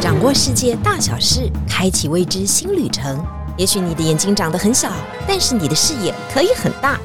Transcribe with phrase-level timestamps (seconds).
[0.00, 3.24] 掌握世界大小事，开启未知新旅程。
[3.56, 4.90] 也许你的眼睛长得很小，
[5.26, 6.98] 但是你的视野可以很大。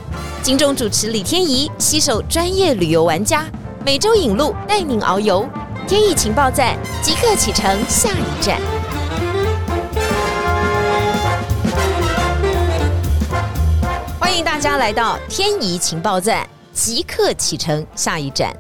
[0.44, 3.46] 金钟主持李天怡携手专业旅游玩家，
[3.86, 5.48] 每周引路带您遨游。
[5.88, 8.60] 天意情报站即刻启程，下一站。
[14.20, 16.48] 欢迎大家来到天怡情报站，
[16.84, 18.52] 即刻启程，下一站。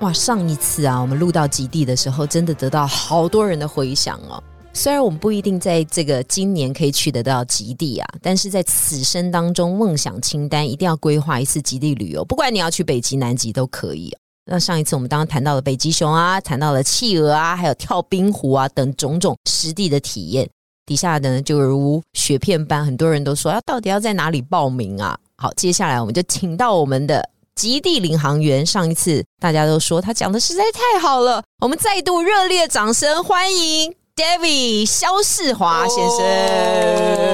[0.00, 4.42] 哇，上一次啊，我们录到极地的时候，真的得到好多人的回响哦。
[4.72, 12.24] 虽然我们不一定在这个今年可以去得到极地啊，但是在此生当中，梦想清单一定要规划一次极地旅游。
[12.24, 14.12] 不管你要去北极、南极都可以。
[14.44, 20.50] 那上一次我们刚刚谈到了北极熊啊，谈到了企鹅啊，还有跳冰湖啊等种种实地的体验。
[20.84, 25.16] 底下的呢就如雪片般，很多人都说要到底要在哪里报名啊？
[25.36, 27.24] 好，接下来我们就请到我们的
[27.62, 28.66] 极地领航员。
[28.66, 33.94] 上一次大家都说他讲的实在太好了，我们再度热烈掌声欢迎。
[34.14, 36.20] David 肖世华先生，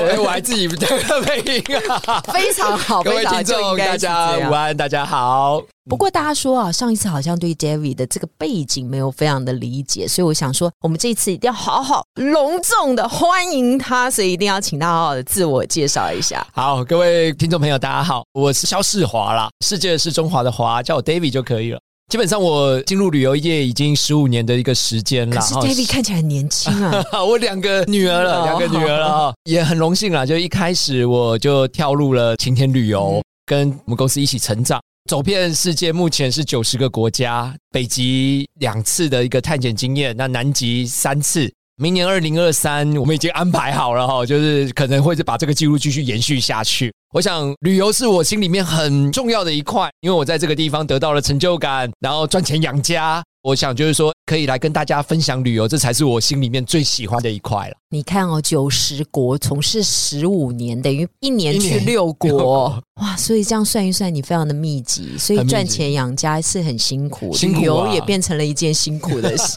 [0.06, 0.76] 哎，我还自己的
[1.22, 1.76] 配音
[2.06, 5.60] 啊，非常好，各位听众大家午安，大家好。
[5.90, 16.46] 不过大家说啊，上一次好像对 David 的这个背景没有非常的理解，所以我想说，我们这一次一定要好好隆重的欢迎他，所以一定要请他好好的自我介绍一下。
[16.52, 21.80] 好，各位听众朋友，大家好，我是肖世华啦，世界是中华的华，叫我 David 就可以了。
[22.08, 25.36] 基本上我进入旅游业已经十五年的一个时间了。
[25.36, 27.04] 可是 David 看起来很年轻啊！
[27.22, 30.24] 我两个女儿了， 两个女儿了， 也很荣幸啦。
[30.24, 41.52] 就一开始我就跳入了晴天旅游，跟我们公司一起成长，走遍世界，目前是九十个国家，北极两次的一个探险经验，那南极三次。
[41.80, 46.92] 明年二零二三，我们已经安排好了哈，就是可能会把这个记录继续延续下去。
[47.14, 53.22] 我想旅游是我心里面很重要的一块，因为我在这个地方得到了成就感，然后赚钱养家。
[53.42, 57.74] 我想就是说，可以来跟大家分享旅游，这才是我心里面最喜欢的一块了。
[57.90, 63.16] 你看哦，九十国从事十五年，等于一年 去六国，哇！
[63.16, 69.54] 所以这样算一算，你非常的密集，所以赚钱养家是很辛苦，旅游也变成了一件辛苦的事。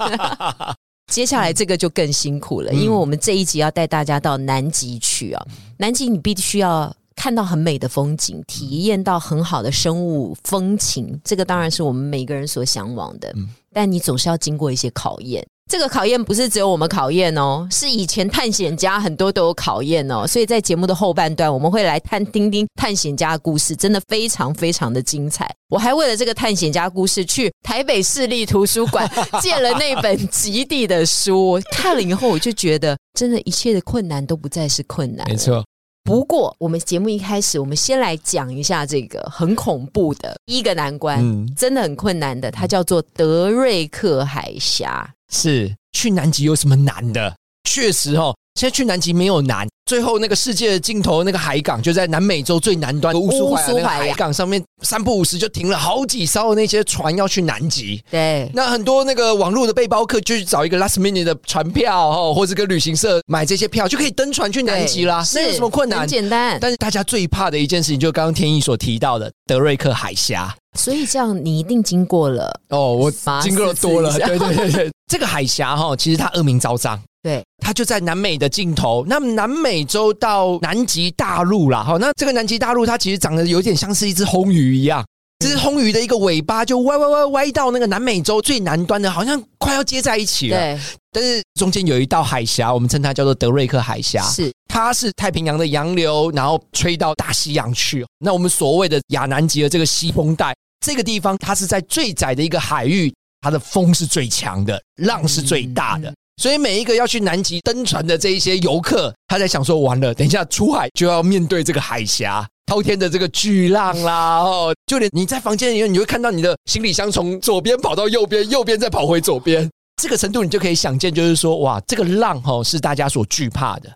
[1.12, 5.46] 接下来这个就更辛苦了，因为我们这一集要带大家到南极去啊。
[5.76, 13.36] 南极你必须要看到很美的风景，体验到很好的生物风情，这个当然是我们每个人所向往的。
[13.74, 15.46] 但你总是要经过一些考验。
[15.72, 20.28] 这个考验不是只有我们考验哦，是以前探险家很多都有考验哦。
[20.28, 25.50] 所以在节目的后半段，我们会来探丁丁探险家的故事，真的非常非常的精彩。
[25.70, 29.10] 我还为了这个探险家故事，去台北市立图书馆
[29.42, 35.26] 借了那本极地的书，看了以后，我就觉得，真的，一切的困难都不再是困难。
[35.30, 35.64] 没错。
[36.04, 41.24] 不过，我们节目一开始，我们先来讲一下这个很恐怖的一个难关，
[41.56, 45.10] 真的很困难的，它叫做德瑞克海峡。
[45.32, 47.34] 是去南极有什么难的？
[47.64, 49.68] 确实哦，现在去南极没有难。
[49.86, 58.02] 最后那个世界的尽头那个海港就在南美洲最南端乌苏怀海港上面，三不五时就停了好几艘那些船要去南极。
[58.10, 65.24] 对，那很多那个网络的背包客就去找一个 last minute 的船票哦，或者跟旅行社买这些票就可以登船去南极啦。
[65.34, 66.00] 那有什么困难？
[66.00, 66.58] 很简单。
[66.62, 70.56] 但是大家最怕的一件事情，就是刚刚天意所提到的德瑞克海峡。
[70.78, 73.12] 所以这样你一定经过了哦，我
[73.42, 74.18] 经过了多了。
[74.18, 77.00] 对对对对， 这个海峡哈，其实它恶名昭彰。
[77.24, 79.06] 对，它就在南美的尽头。
[79.08, 85.06] 那南美洲到南极大陆啦，哈，那这个南极大陆它其实长得有点像是一只红鱼一样，
[85.40, 90.58] 这只红鱼的一个尾巴就歪歪歪歪到那个南美洲最南端的，好像快要接在一起了。
[90.58, 90.80] 对，
[91.12, 94.24] 但是中间有一道海峡，我们称它叫做德瑞克海峡。
[94.24, 98.04] 是，它是太平洋的洋流，然后吹到大西洋去。
[98.18, 106.14] 那我们所谓的亚南极的这个西风带，这个地方它是在最窄的一个海域，它的风是最强的，浪是最大的。
[106.42, 114.40] 所以每一个要去南极登船的这一些游客，他在想说：完了，等一下出海就要面对这个海峡滔天的这个巨浪啦！
[114.40, 119.70] 哦，就连你在房间里面，你会看到你的行李箱从左边跑到右边，右边再跑回左边，
[120.02, 123.92] 这个程度你就可以想见，就是说，哇，这个浪哈是大家所惧怕的。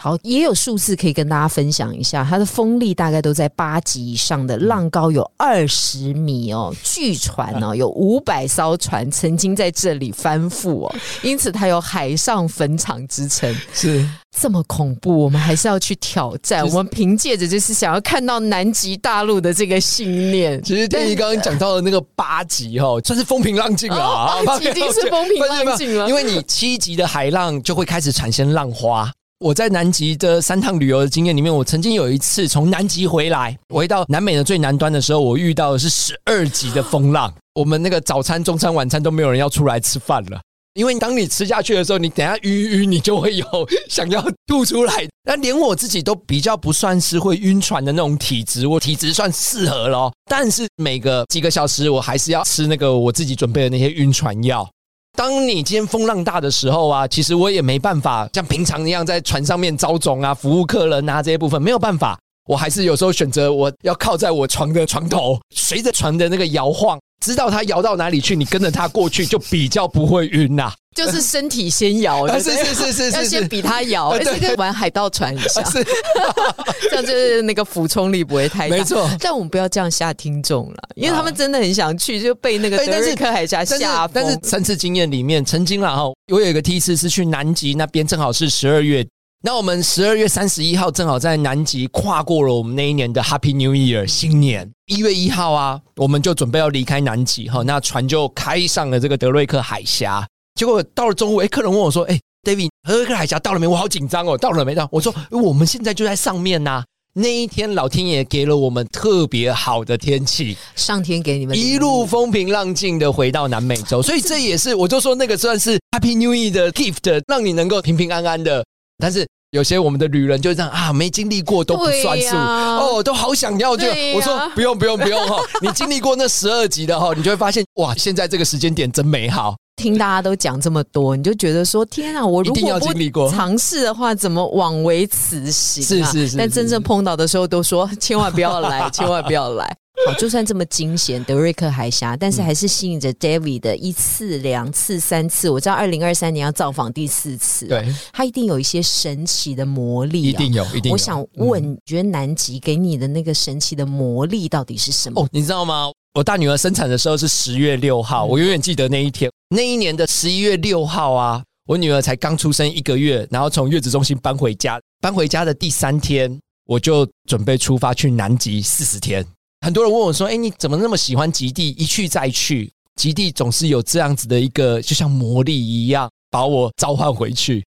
[0.00, 13.52] 好，也有数字可以跟大家分享一下，它的风力大概都在八级以上的，浪高有二十米哦，据传哦， 有五百艘船曾经在这里翻覆哦，因此它有海上坟场之称。
[13.74, 14.08] 是
[14.40, 16.64] 这么恐怖，我们还是要去挑战。
[16.68, 20.62] 我们凭借着就是想要看到南极大陆的这个信念。
[20.62, 29.10] 其实天一刚刚讲到的那个八级哈，算是风平浪静了，八级已经是风平浪静了， 因为你七级的海浪就会开始产生浪花。
[29.40, 37.32] 我在南极的三趟旅游的经验里面，我曾经有一次从南极回来，回到南美的最南端的时候，我遇到的是十二级的风浪。
[37.54, 40.40] 我们那个早餐、中餐、晚餐都没有人要出来吃饭了，
[40.74, 43.46] 因为当你吃下去的时候，你等下晕晕，你就会有
[43.88, 45.08] 想要吐出来。
[45.22, 50.12] 那连我自己都比较不算是会晕船的那种体质，我体质算适合咯。
[50.28, 54.68] 但是每个几个小时，我还是要吃那个我自己准备的那些晕船药。
[55.18, 62.16] 当你今天风浪大的时候啊，其实我也没办法像平常一样在船上面招总啊、服务客人啊这些部分没有办法，
[62.48, 70.72] 我还是有时候选择我要靠在我床的床头，随着床的那个摇晃，知道它摇到哪里去，你跟着它过去就比较不会晕呐。
[70.96, 75.62] 就是身体先摇， 是是是是，要先比它摇，这个玩海盗船一下，
[76.90, 78.76] 这样 就是那个俯冲力不会太大。
[78.76, 86.02] 没错，但我们不要这样吓听众了，因为他们真的很想去，就被那个德瑞克海峡吓但是三次经验里面，曾经了哈，
[86.32, 89.06] 我有一个第一次是去南极那边，正好是十二月，
[89.40, 94.68] 那我们十二月三十一号正好在南极跨过了我们那一年的 Happy New Year 新年。
[94.86, 100.26] 一月一号啊，我们就准备要离开南极哈，那船就开上了这个德瑞克海峡。
[100.56, 103.66] 结果到了中午，哎，客人问我说：“哎，David，德瑞克海峡到了没？
[103.68, 106.82] 我好紧张哦，到了没到？”我说：“我们现在就在上面呐。
[107.12, 118.64] 那一天，老天爷给了我们特别好的天气，上天给你们一路风平浪静的回到南美洲，所以这也是我就说那个算是 Happy New Year 的 gift，让你能够平平安安的。
[118.98, 132.80] 但是有些我们的旅人就这样啊，没经历过都不算数哦，都好想要就我说不用不用不用哈， 你经历过那十二级的哈，你就会发现哇，现在这个时间点真美好。”听大家都讲这么多，你就觉得说天啊，我如果
[133.12, 135.80] 不尝试的话，怎么枉为此行？
[135.84, 136.36] 是是是。
[136.36, 139.72] 但真正碰到的时候，都说千万不要来，千万不要来。
[140.06, 145.50] 好，就算这么惊险，德瑞克海峡，但是还是吸引着 David 的一次、两次、三次。
[145.50, 150.92] 我知道二零二三年要造访第四次，对，他一定有一些神奇的魔力，一定有，一定有。
[150.92, 155.20] 我想问，你觉得南极给你的那个神奇的魔力到底是什么？
[155.20, 155.90] 哦，你知道吗？
[156.14, 159.30] 我大女儿生产的时候是十月六号，我永远记得那一天。
[159.50, 164.80] 那一年的十一月六号啊，我女儿才刚出生一个月，然后从月子中心搬回家。
[165.00, 169.24] 搬回家的第三天，我就准备出发去南极四十天。
[169.60, 171.70] 很多人问我说：“哎，你怎么那么喜欢极地？
[171.70, 177.64] 一去再去，极地总是有这样子的一个，就像魔力一样，把我召唤回去。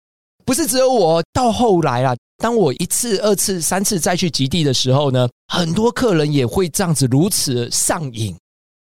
[0.44, 8.36] 不是只有我，到后来啊，当我一次、二次、三次再去极地的时候呢，很多客人也会这样子如此上瘾。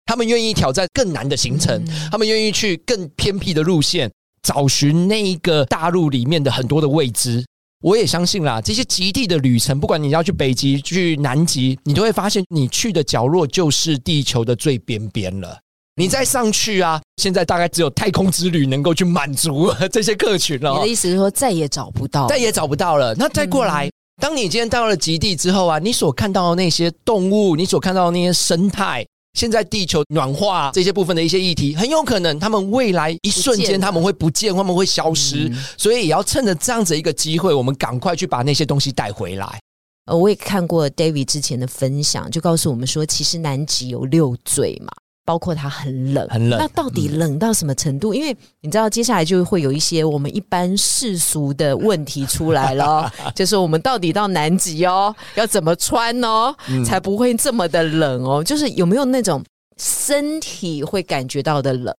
[0.05, 4.11] 他们愿意挑战更难的行程，他们愿意去更偏僻的路线，
[4.43, 7.43] 找寻那一个大陆里面的很多的未知。
[7.85, 15.59] 我也相信啦，这些极地的旅程，不管你要去北极、去南极，你都会发现，你去的角落就是地球的最边边了。
[15.95, 20.73] 你再上去啊，现在大概只有太空之旅能够去满足这些客群了。
[20.73, 23.13] 你的意思是说，再也找不到，再也找不到了。
[23.13, 23.87] 那再过来，
[24.19, 29.05] 当你今天到了极地之后啊，你所看到的那些动物，你所看到的那些生态。
[29.35, 39.59] 现在地球暖化这些部分的一些议题，很有可能他们未来一瞬间他们会不见，他们会消失，所以也要趁着这样子一个机会，我们赶快去把那些东西带回来。
[40.05, 44.91] 呃，我也看过 David 之前的分享，就告诉我们说，其实南极有六罪嘛。
[45.25, 46.59] 包括它很冷，很冷。
[46.59, 48.13] 那到底冷到什么程度？
[48.13, 56.55] 因为你知道，接下来就会有一些我们一般世俗的问题出来了， 就是我们到底到南极哦，要怎么穿哦，
[56.85, 58.43] 才不会这么的冷哦？
[58.43, 59.43] 就是有没有那种
[59.77, 61.93] 身体会感觉到的冷？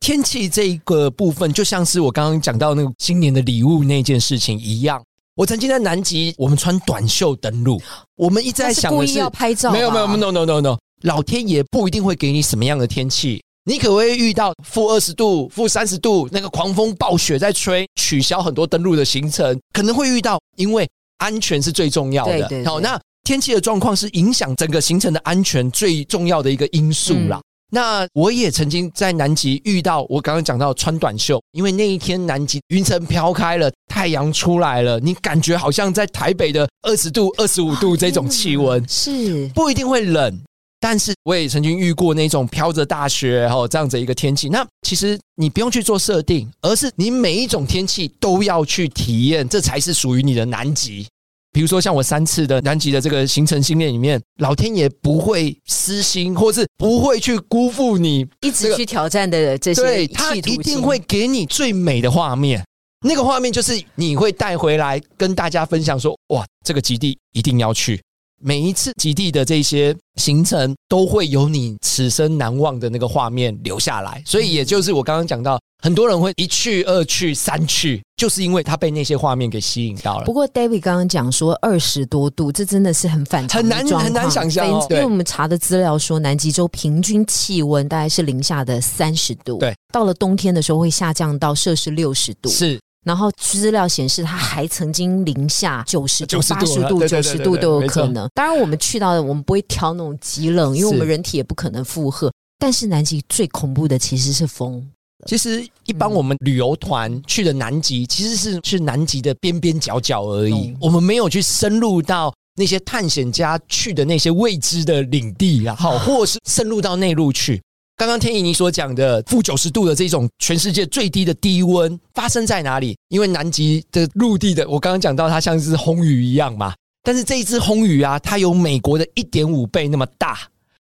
[0.00, 5.00] 天气这一个部分，就像是我刚刚讲到那个新年的礼物那件事情一样。
[5.34, 7.80] 我曾经在南极，我们穿短袖登陆，
[8.16, 10.76] 我们一直在想的是要拍照，没有没有，no no no no。
[11.02, 22.64] 老天爷不一定会给你什么样的天气，你可会遇到负二十度、负三十度，那个狂风暴雪在吹，取消很多登陆的行程，可能会遇到，因为安全是最重要的。
[22.64, 27.40] 好，那天气的状况是影响整个行程的安全最重要的一个因素啦。
[27.74, 40.38] 那我也曾经在南极遇到，我刚刚讲到穿短袖，因为那一天南极云层飘开了，太阳出来了，你感觉好像在台北的二十度、二十五度这种气温， 是不一定会冷。
[40.82, 44.48] 但是我也曾经遇过那种飘着大雪，然后这样子一个天气。
[44.48, 51.06] 那其实你不用去做设定，而是你每一种天气都要去体验，这才是属于你的南极。
[51.52, 59.80] 比如说像我三次的南极的这个行程训练里面，老天爷不会私心，或是不会去辜负你一直去挑战的这些。
[59.80, 62.64] 对他一定会给你最美的画面，
[63.06, 68.02] 那个画面就是你会带回来跟大家分享说：哇，这个极地一定要去。
[68.42, 74.22] 每一次极地的这些行程，都会有你此生难忘的那个画面留下来。
[74.26, 80.24] 所以，也就是我刚刚讲到，很多人会一去、二去、三去，就是因为他被那些画面给吸引到了。
[80.24, 84.66] 不过，David 刚刚讲说二十多度，这真的是很反常，很难很难想象。
[84.90, 92.78] 因为我们查的资料说，南极洲平均气温大概是零下的三十度，对，到了冬天的时候会下降到摄氏六十度，是。
[93.04, 98.28] 然后资料显示，它还曾经零下九十度、八十度、九十度都有可能。
[98.34, 102.32] 当然，我们去到的，我们不会挑那种极冷，因为我们人体也不可能负荷。
[102.58, 104.88] 但是南极最恐怖的其实是风。
[105.26, 110.74] 其实，一般我们旅游团去的南极，其实是去南极的边边角角而已。
[110.80, 117.62] 我们没有去深入到那些探险家去的那些未知的领地，然后或是深入到内陆去。
[117.96, 122.96] 刚刚天怡你所讲的负九十度的这种全世界最低的低温发生在哪里？
[123.08, 126.74] 因为南极的陆地的，我刚刚讲到它像是红雨一样嘛。
[127.04, 130.38] 但是这一只红雨啊，它有美国的一点五倍那么大，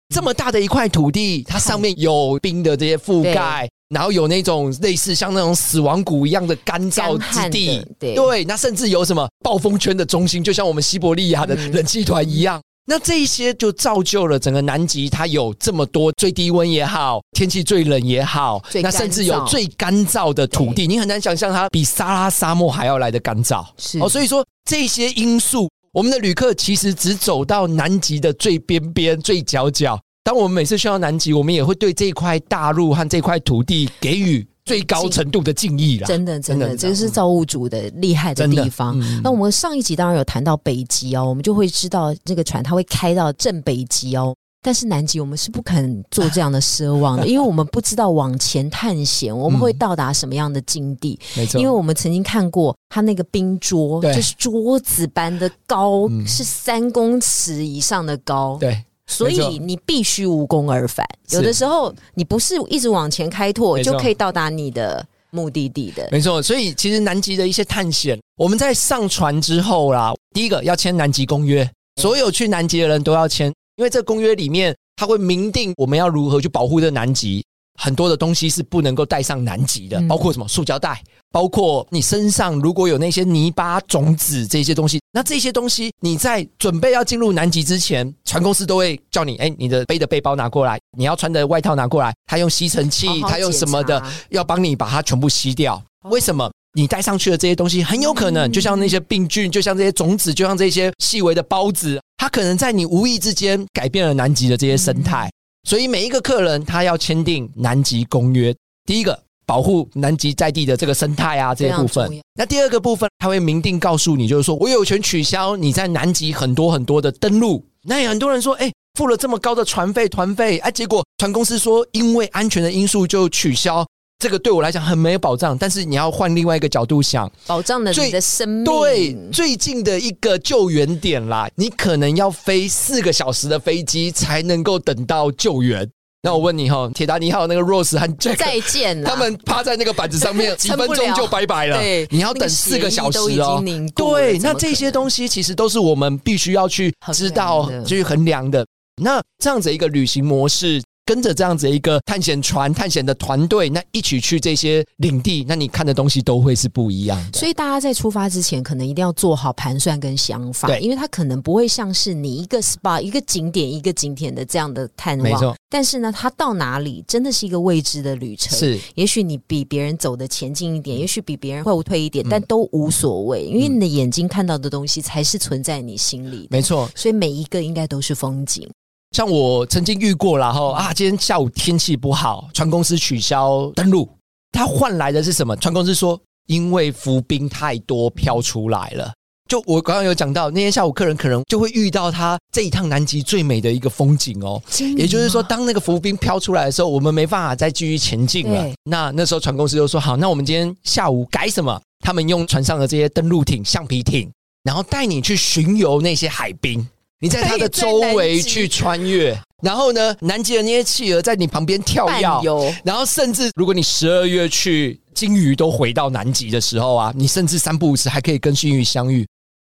[0.09, 12.61] 这么大的一块土地，它上面有冰的这些覆盖，然后有那种类似像那种死亡谷一样的干燥之地，对，那甚至有什么暴风圈的中心，就像我们西伯利亚的冷气团一样。
[12.85, 23.65] 那这一些就造就了整个南极，它有这么多最低温也好，天气最冷也好，那甚至有最干燥的土地，你很难想象它比撒拉沙漠还要来的干燥。
[23.77, 29.99] 是哦，所以说这些因素，我们的旅客其实只走到南极的最边边、最角角。
[30.23, 34.45] 当我们每次去到南极，我们也会对这块大陆和这块土地给予。
[34.71, 38.97] 最高程度的敬意了，真的，真的，这个是造物主的厉害的地方。
[39.21, 44.33] 那我们上一集当然有谈到北极哦，我们就会知道这个船它会开到正北极哦。
[44.63, 51.19] 但是南极我们是不肯做这样的奢望的， 因为我们不知道往前探险我们会到达什么样的境地。
[51.35, 58.57] 没错，因为我们曾经看过它那个冰桌，就是桌子般的高，是三公尺以上的高。
[58.57, 58.81] 对。
[59.11, 61.05] 所以你必须无功而返。
[61.31, 66.07] 有的时候你不是一直往前开拓就可以到达你的目的地的。
[66.11, 71.69] 没错，所以其实南极的一些探险，我们在上船之后啦，第一个要签南极公约，
[72.01, 77.43] 所有去南极的人都要签，因为这公约里面它会明定我们要如何去保护这南极。
[77.79, 95.81] 很多的东西是不能够带上南极的，包括什么塑胶袋，包括你身上如果有那些泥巴种子这些东西，那这些东西你在准备要进入南极之前，船公司都会叫你，哎，你的背的背包拿过来，你要穿的外套拿过来，他用吸尘器，他用什么的，要帮你把它全部吸掉。
[96.09, 96.51] 为什么？
[96.73, 105.29] 你带上去的这些东西很有可能，就像那些病菌，就像这些种子，就像这些细微的孢子，它可能在你无意之间改变了南极的这些生态。
[105.67, 112.09] 所以每一个客人他要签订南极公约，第一个保护南极在地的这个生态啊这些部分。
[112.35, 117.63] 那第二个部分他会明定告诉你，就是说我有权取消你在南极很多很多的登陆。
[117.83, 123.85] 那也很多人说，哎，付了这么高的船费团费，哎，结果船公司说因为安全的因素就取消。
[124.19, 128.63] 这个对我来讲很没有保障，但是你要换另外一个角度想，保障了你的生命。
[128.63, 135.89] 对，最近的一个救援点啦，你可能要飞四个小时的飞机才能够等到救援。
[136.23, 141.77] 那我问你哈，铁达尼号那个 Rose 和 Jack 再见，他们趴在那个板子上面，几分钟就拜拜了。
[141.77, 143.63] 对，你要等四个小时哦。
[143.95, 148.63] 对，那这些东西其实都是我们必须要去知道、去衡量的。
[149.01, 150.81] 那这样子一个旅行模式。
[151.05, 157.39] 跟着这样子一个探险船、探险的团队，那一起去这些领地，那你看的东西都会是不一样的。
[157.39, 165.23] 所以大家在出发之前，可能一定要做好盘算跟想法，对，因为它可能不会像是你一个 SPA、一个景点、一个景点的这样的探望。
[165.23, 165.55] 没错。
[165.69, 168.57] 但是呢，它到哪里真的是一个未知的旅程。
[168.57, 176.47] 是，也许你比别人走的前进一点，也许比别人后退一点，但都无所谓，因为你的眼睛看到的东西才是存在你心里。
[176.51, 176.89] 没错。
[176.95, 178.69] 所以每一个应该都是风景。
[179.11, 184.09] 像我曾经遇过，然后啊，今天下午天气不好，船公司取消登陆，
[184.51, 185.55] 他换来的是什么？
[185.57, 189.11] 船公司说，因为浮冰太多飘出来了。
[189.49, 194.61] 就我刚刚有讲到，那天下午客人可能就会遇到他这一趟南极最美的一个风景哦。
[194.95, 198.65] 也就是说，当那个浮冰飘出来的时候，我们没办法再继续前进了。
[198.85, 201.77] 那那时候船公司就说：“好，那我们今天下午改什么？
[201.99, 204.31] 他们用船上的这些登陆艇、橡皮艇，
[204.63, 206.87] 然后带你去巡游那些海滨。”
[207.21, 212.07] 你在它的周围去穿越，然后呢，南极的那些企鹅在你旁边跳
[212.41, 219.23] 跃，然后甚至如果你十二月去，鲸鱼都回到南极的时候啊，你甚至三不五时还可以跟鲸鱼相遇。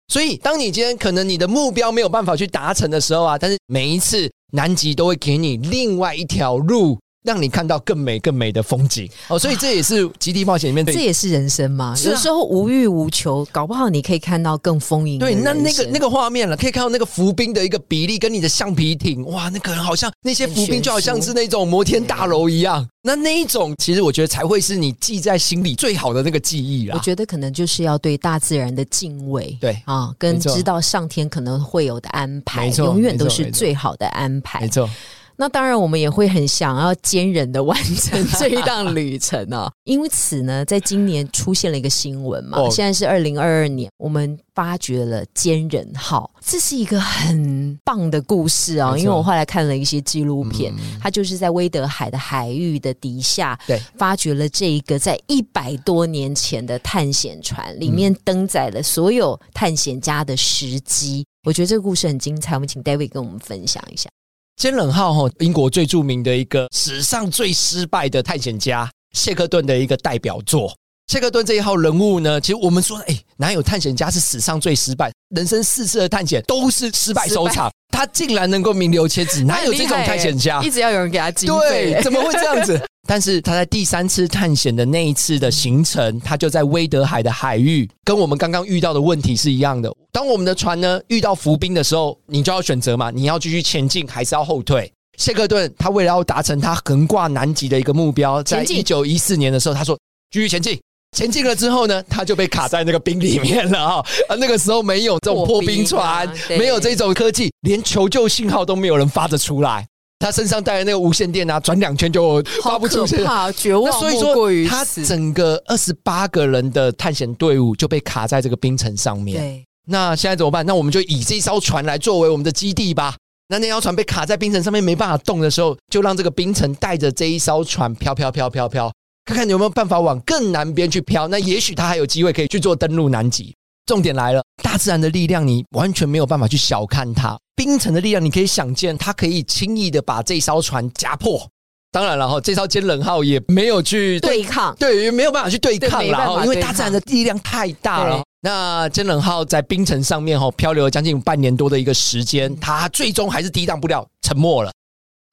[0.08, 11.96] 所以，当你今天可能你的目标没有办法去达成的时候啊，但是每一次南极都会给你另外一条路，让你看到更美、更美的风景哦，所以这也是极地冒险里面，这也是人生嘛。
[12.04, 15.18] 有时候无欲无求，搞不好你可以看到更丰盈。
[15.18, 22.86] 对，那那个那个画面了，可以看到那个浮冰的一个比例跟你的橡皮艇，哇，那个好像那些浮冰就好像是那种摩天大楼一样。
[23.00, 26.96] 那那一种，其实我觉得才会是你记在心里最好的那个记忆啊。
[26.98, 34.60] 我觉得可能就是要对大自然的敬畏，对啊，跟知道上天可能会有的安排，永远都是最好的安排。
[34.60, 34.88] 没错。
[35.36, 39.70] 那当然，我们也会很想要坚忍的完成这一趟旅程啊！
[39.84, 48.96] 因此呢，在今年出现了一个新闻嘛，现在是二零二二年，我们发掘了坚忍号，这是一个很棒的故事啊！
[48.96, 61.26] 因为我后来看了一些纪录片，它就是在威德海的海域的底下，对，发掘了这一个在一百多年前的探险船，里面登载了所有探险家的时机。
[61.44, 64.08] 我觉得这个故事很精彩，我们请 David 跟我们分享一下。
[64.56, 70.72] 坚冷号哈，英国最著名的一个史上最失败的探险家谢克顿的一个代表作。
[71.08, 75.12] 谢克顿这一号人物呢，其实我们说，哎，哪有探险家是史上最失败？
[75.34, 80.60] 人生四次的探险都是失败收场，他竟然能够名留千史，哪有这种探险家？
[80.62, 82.80] 一直要有人给他经费，对，怎么会这样子？
[83.06, 89.94] 但是他在第三次探险的那一次的行程，他就在威德海的海域，跟我们刚刚遇到的问题是一样的。
[90.10, 94.90] 当我们的船呢遇到浮冰的时候，你就要选择嘛，你要继续前进还是要后退？
[95.16, 99.96] 谢克顿他为了要达成他横挂南极的一个目标，在一九一四年的时候，他说
[100.32, 100.76] 继续前进。
[101.14, 104.06] 前进了之后呢，他就被卡在那个冰里面了哈。
[104.28, 106.28] 啊，那个时候没有这种破冰船，
[106.58, 109.86] 没有这种科技，连求救信号都没有人发得出来。
[110.18, 113.18] 他身上带的那个无线电啊，转两圈就发不出去，
[113.56, 113.92] 绝望。
[114.00, 114.34] 所以说，
[114.68, 119.38] 他整个二十八个人的探险队伍就被卡在这个冰层上面。
[119.38, 120.64] 对，那现在怎么办？
[120.64, 123.14] 那我们就以这艘船来作为我们的基地吧。
[123.48, 128.90] 那那艘船被卡在冰层上面没办法动的时候，就让这个冰层带着这一艘船飘飘飘飘飘，
[129.24, 131.26] 看看有没有办法往更南边去飘。
[131.28, 133.54] 那也许他还有机会可以去做登陆南极。
[133.86, 137.38] 重点来了，大自然的力量你完全没有办法去小看它。
[137.54, 141.46] 冰层的力量，你可以想见，它可以轻易的把这艘船夹破。
[141.92, 148.22] 当然了哈，这艘坚冷号也没有去对抗，对，没有办法去对抗了，因为大自然的力量太大了。
[148.40, 154.72] 那坚冷号在冰层上面哈漂流了将近半年多的一个时间，它最终还是抵挡不了，沉没了。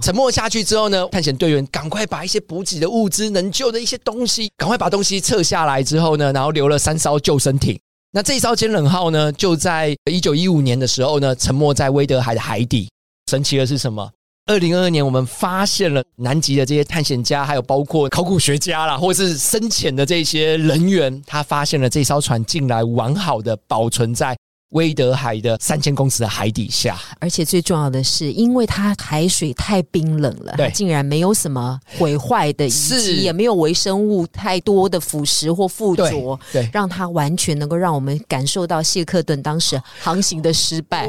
[0.01, 7.79] 沉没下去之后呢，探险队员赶快把一些补给的物资、能救的一些东西，赶快把东西撤下来之后呢，然后留了三艘救生艇。
[8.11, 12.89] 那这一艘坚冷号呢，就在一九一五年的时候呢，沉没在威德海的海底。
[13.29, 14.11] 神奇的是什么？
[14.47, 24.35] 二零二二年，我们发现了南极的这些探险家，还有包括考古学家啦，或是深潜的这些人员，他发现了这艘船进来完好的保存在。
[24.71, 41.07] 威德海的三千公尺的海底下，而且最重要的是，因为它海水太冰冷了，竟然没有什么毁坏的遗迹，也没有微生物太多的腐蚀或附着，对，让它完全能够让我们感受到谢克顿当时航行的失败。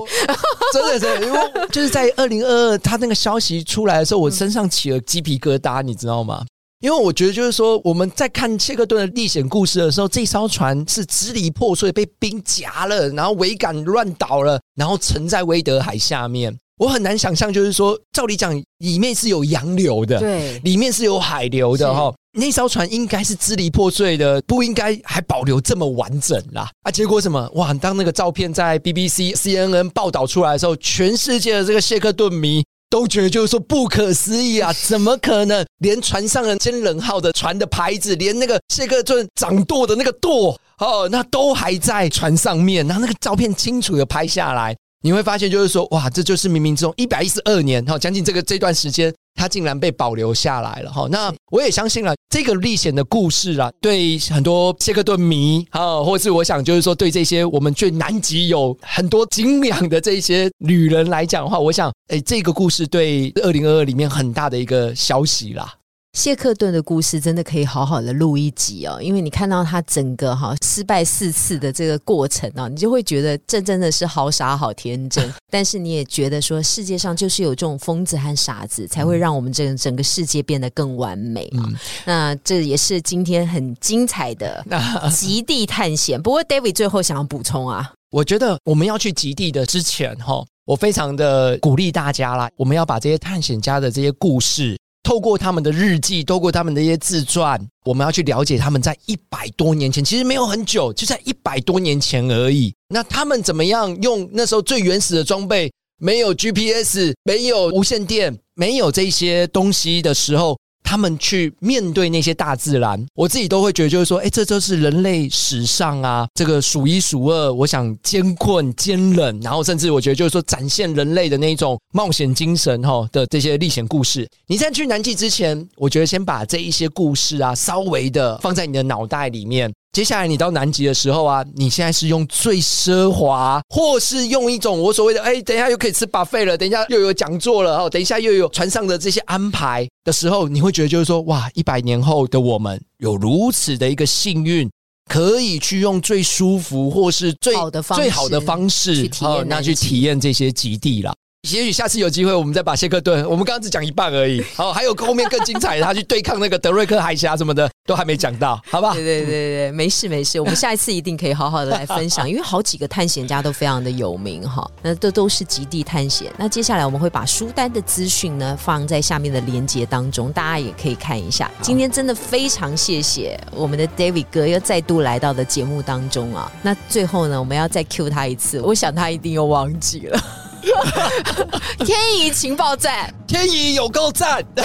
[0.72, 6.44] 真的，真的，因为就是在二零二二他那个消息出来的时候，我身上起了鸡皮疙瘩，你知道吗？
[6.82, 16.52] 因为我觉得，就是说，我们在看切克顿的历险故事的时候，这艘船是支离破碎，被冰夹了，然后桅杆乱倒了，然后沉在威德海下面。
[16.78, 22.12] 我很难想象，就是说，照理讲，里面是有洋流的，对，里面是有海流的哈。
[22.36, 26.68] 那艘船应该是支离破碎的，不应该还保留这么完整啦。
[26.82, 27.48] 啊，结果什么？
[27.54, 27.72] 哇！
[27.74, 32.64] 当那个照片在 BBC、CNN 报道出来的时候，全世界的这个谢克顿迷。
[32.92, 34.70] 都觉得就是说不可思议啊！
[34.86, 35.64] 怎么可能？
[35.78, 42.86] 连船上的坚冷号的船的牌子，连那个谢克顿掌舵的那个舵哦，那都还在船上面。
[42.86, 49.12] 然后那个照片清楚的拍下来，你会发现就是说，哇，这就是冥冥之中一百一十二年哈，将近这个这段时间。
[49.34, 65.74] 它竟然被保留下来了哈，那我也相信了这个历险的故事啊，对很多谢克顿迷啊，或是我想就是说对这些我们最南极有很多景仰的这些旅人来讲的话，我想哎，这个故事对二零二二里面很大的一个消息啦。
[66.12, 75.32] 谢克顿的故事真的可以好好的录一集哦，因为你看到他整个哈失败四次的这个过程啊，你就会觉得这真的是好傻好天真。
[75.50, 81.64] 但是你也觉得说，世界上就是有这种疯子和傻子，才会让我们这个整个世界变得更完美啊。
[82.04, 84.62] 那这也是今天很精彩的
[85.10, 86.20] 极地探险。
[86.20, 94.76] 不过，David 最后想要补充啊，我觉得我们要去极地的之前哈，我非常的鼓励大家啦，我们要把这些探险家的这些故事。
[95.02, 102.72] 透过他们的日记，透过他们的一些自传，我们要去了解他们在一百多年前，其实没有很久，就在一百多年前而已。
[102.88, 110.58] 那他们怎么样用那时候最原始的装备，没有 GPS，没有无线电，没有这些东西的时候，
[110.92, 124.28] 他们去面对那些大自然，我自己都会觉得，就是说，哎，这就是人类史上啊，这个数一数二，我想艰困、艰冷，然后甚至我觉得就是说，展现人类的那种冒险精神哈的这些历险故事。
[124.46, 129.72] 你在去南极之前，我觉得先把这一些故事啊，稍微的放在你的脑袋里面。
[129.92, 144.66] 接下来你到南极的时候啊，你现在是用最奢华，或是用一种我所谓的，哎，等一下又可以吃 buffet 了，等一下又有讲座了哦，等一下又有船上的这些安排的时候，你会觉得就是说，哇，一百年后的我们有如此的一个幸运，
[145.10, 151.14] 可以去用最舒服或是最好的最好的方式，哦，那去体验这些极地了。
[151.50, 153.28] 也许下次有机会，我们再把谢克顿。
[153.28, 154.40] 我们刚刚只讲一半而已。
[154.54, 158.94] 好，还有后面更精彩的，他去对抗那个德瑞克海峡什么的，都还没讲到，好不好？
[158.94, 164.70] 对对对对，没事没事，我们下一次一定可以好好的来分享，因为好几个探险家都非常的有名哈。
[164.82, 166.32] 那这都是极地探险。
[166.38, 171.50] 那接下来我们会把书单的资讯呢放在下面的连接当中，大家也可以看一下。
[171.60, 176.48] 今天真的非常谢谢我们的 David 哥又再度来到的节目当中啊。
[176.62, 180.20] 那最后呢，我们要再 Q 他一次，我想他一定又忘记了。
[181.84, 184.44] 天怡情报站，天怡有够赞！
[184.56, 184.64] 哇，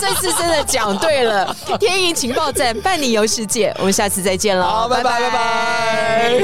[0.00, 1.54] 这次真的讲对了。
[1.80, 6.40] 天怡情报站，伴你游世界，我们下次再见了，好，拜拜拜拜。